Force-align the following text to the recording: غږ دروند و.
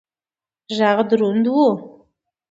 غږ 0.77 0.97
دروند 1.09 1.45
و. 1.53 1.57